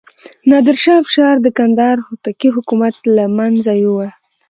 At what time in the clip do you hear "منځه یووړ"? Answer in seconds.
3.37-4.07